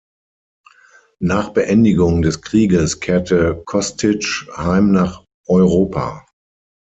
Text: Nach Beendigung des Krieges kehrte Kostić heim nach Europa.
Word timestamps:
Nach 1.19 1.49
Beendigung 1.49 2.23
des 2.23 2.41
Krieges 2.41 2.99
kehrte 3.01 3.53
Kostić 3.67 4.47
heim 4.57 4.91
nach 4.91 5.23
Europa. 5.45 6.25